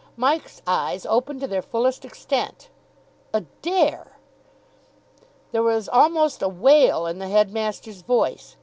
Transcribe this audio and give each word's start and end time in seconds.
Mike's 0.17 0.63
eyes 0.65 1.05
opened 1.05 1.39
to 1.41 1.45
their 1.47 1.61
fullest 1.61 2.03
extent. 2.03 2.69
"Adair!" 3.35 4.17
There 5.51 5.61
was 5.61 5.87
almost 5.87 6.41
a 6.41 6.49
wail 6.49 7.05
in 7.05 7.19
the 7.19 7.29
headmaster's 7.29 8.01
voice. 8.01 8.55